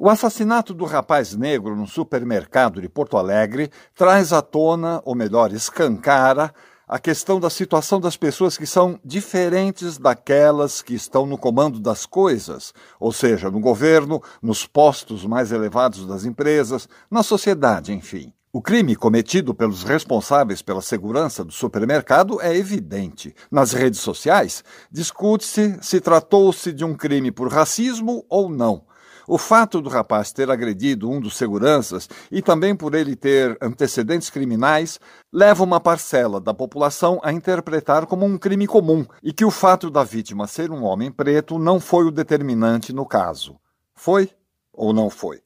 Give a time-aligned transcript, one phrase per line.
[0.00, 5.52] O assassinato do rapaz negro no supermercado de Porto Alegre traz à tona, ou melhor,
[5.52, 6.54] escancara,
[6.86, 12.06] a questão da situação das pessoas que são diferentes daquelas que estão no comando das
[12.06, 18.32] coisas, ou seja, no governo, nos postos mais elevados das empresas, na sociedade, enfim.
[18.52, 23.34] O crime cometido pelos responsáveis pela segurança do supermercado é evidente.
[23.50, 24.62] Nas redes sociais,
[24.92, 28.86] discute-se se tratou-se de um crime por racismo ou não.
[29.30, 34.30] O fato do rapaz ter agredido um dos seguranças e também por ele ter antecedentes
[34.30, 34.98] criminais
[35.30, 39.90] leva uma parcela da população a interpretar como um crime comum e que o fato
[39.90, 43.60] da vítima ser um homem preto não foi o determinante no caso.
[43.94, 44.30] Foi
[44.72, 45.42] ou não foi?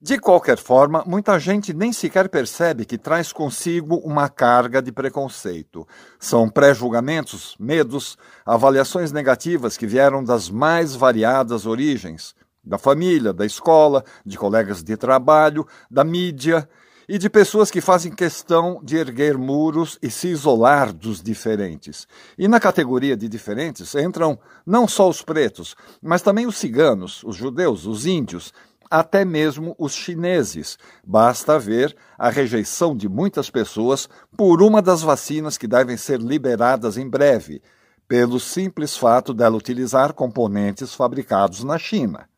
[0.00, 5.86] De qualquer forma, muita gente nem sequer percebe que traz consigo uma carga de preconceito.
[6.18, 8.16] São pré-julgamentos, medos,
[8.46, 12.32] avaliações negativas que vieram das mais variadas origens,
[12.64, 16.68] da família, da escola, de colegas de trabalho, da mídia
[17.08, 22.06] e de pessoas que fazem questão de erguer muros e se isolar dos diferentes.
[22.36, 27.34] E na categoria de diferentes entram não só os pretos, mas também os ciganos, os
[27.34, 28.52] judeus, os índios,
[28.90, 30.78] até mesmo os chineses.
[31.02, 36.98] Basta ver a rejeição de muitas pessoas por uma das vacinas que devem ser liberadas
[36.98, 37.62] em breve,
[38.06, 42.28] pelo simples fato dela utilizar componentes fabricados na China.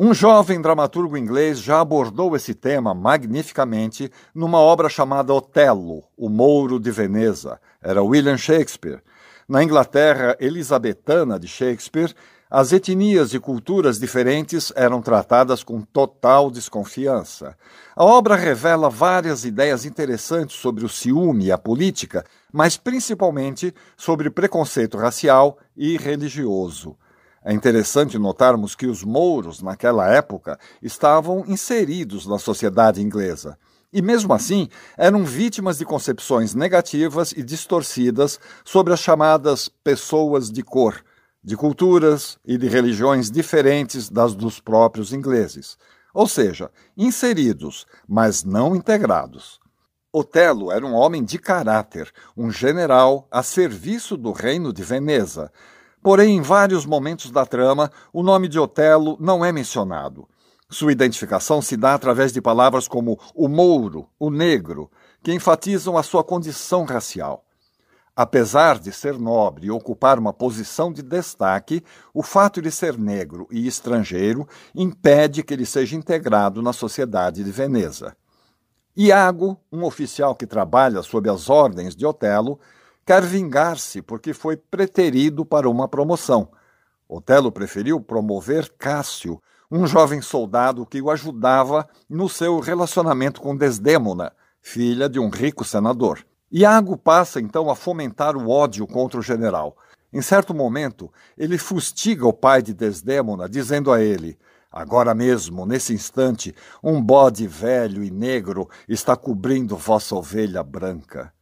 [0.00, 6.78] Um jovem dramaturgo inglês já abordou esse tema magnificamente numa obra chamada Otelo, o Mouro
[6.78, 7.60] de Veneza.
[7.82, 9.02] Era William Shakespeare.
[9.48, 12.14] Na Inglaterra elisabetana de Shakespeare,
[12.48, 17.56] as etnias e culturas diferentes eram tratadas com total desconfiança.
[17.96, 24.30] A obra revela várias ideias interessantes sobre o ciúme e a política, mas principalmente sobre
[24.30, 26.96] preconceito racial e religioso.
[27.44, 33.56] É interessante notarmos que os mouros, naquela época, estavam inseridos na sociedade inglesa.
[33.92, 40.62] E mesmo assim, eram vítimas de concepções negativas e distorcidas sobre as chamadas pessoas de
[40.62, 41.02] cor,
[41.42, 45.78] de culturas e de religiões diferentes das dos próprios ingleses.
[46.12, 49.58] Ou seja, inseridos, mas não integrados.
[50.12, 55.50] Otelo era um homem de caráter, um general a serviço do reino de Veneza,
[56.08, 60.26] Porém, em vários momentos da trama, o nome de Otelo não é mencionado.
[60.70, 64.90] Sua identificação se dá através de palavras como o mouro, o negro,
[65.22, 67.44] que enfatizam a sua condição racial.
[68.16, 73.46] Apesar de ser nobre e ocupar uma posição de destaque, o fato de ser negro
[73.50, 78.16] e estrangeiro impede que ele seja integrado na sociedade de Veneza.
[78.96, 82.58] Iago, um oficial que trabalha sob as ordens de Otelo,
[83.08, 86.50] quer vingar-se porque foi preterido para uma promoção.
[87.08, 94.30] Otelo preferiu promover Cássio, um jovem soldado que o ajudava no seu relacionamento com Desdêmona,
[94.60, 96.22] filha de um rico senador.
[96.52, 99.78] Iago passa então a fomentar o ódio contra o general.
[100.12, 104.38] Em certo momento, ele fustiga o pai de Desdêmona, dizendo a ele:
[104.70, 106.54] Agora mesmo, nesse instante,
[106.84, 111.32] um bode velho e negro está cobrindo vossa ovelha branca.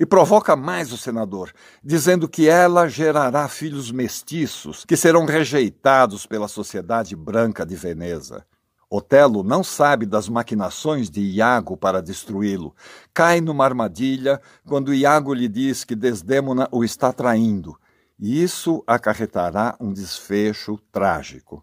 [0.00, 1.52] E provoca mais o senador,
[1.84, 8.46] dizendo que ela gerará filhos mestiços que serão rejeitados pela sociedade branca de Veneza.
[8.88, 12.74] Otelo não sabe das maquinações de Iago para destruí-lo.
[13.12, 17.76] Cai numa armadilha quando Iago lhe diz que Desdêmona o está traindo.
[18.18, 21.62] E isso acarretará um desfecho trágico.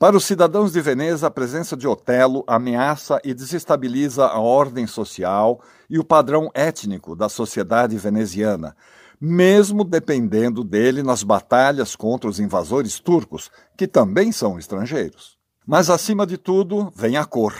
[0.00, 5.60] Para os cidadãos de Veneza, a presença de Otelo ameaça e desestabiliza a ordem social
[5.90, 8.74] e o padrão étnico da sociedade veneziana,
[9.20, 15.36] mesmo dependendo dele nas batalhas contra os invasores turcos, que também são estrangeiros.
[15.66, 17.54] Mas, acima de tudo, vem a cor.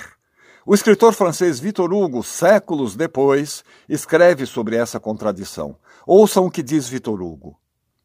[0.65, 5.77] O escritor francês Victor Hugo, séculos depois, escreve sobre essa contradição.
[6.07, 7.61] Ouçam o que diz Victor Hugo.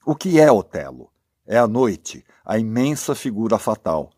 [0.06, 1.10] O que é Otelo?
[1.48, 4.10] É a noite, a imensa figura fatal.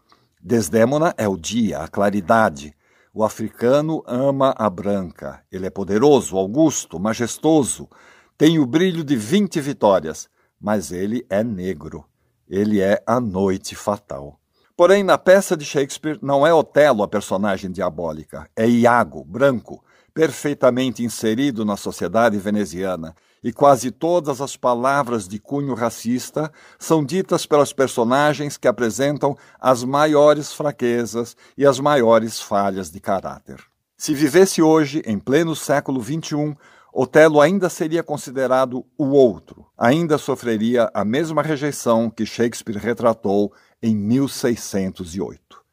[0.41, 2.75] Desdémona é o dia, a claridade.
[3.13, 5.43] O africano ama a branca.
[5.51, 7.89] Ele é poderoso, augusto, majestoso,
[8.37, 10.29] tem o brilho de vinte vitórias,
[10.61, 12.05] mas ele é negro.
[12.47, 14.39] Ele é a noite fatal.
[14.75, 19.83] Porém, na peça de Shakespeare, não é Otelo a personagem diabólica, é Iago, branco,
[20.13, 27.45] perfeitamente inserido na sociedade veneziana, e quase todas as palavras de cunho racista são ditas
[27.45, 33.63] pelos personagens que apresentam as maiores fraquezas e as maiores falhas de caráter.
[33.97, 36.55] Se vivesse hoje, em pleno século XXI,
[36.93, 43.95] Otelo ainda seria considerado o outro, ainda sofreria a mesma rejeição que Shakespeare retratou em
[43.95, 45.66] 1608.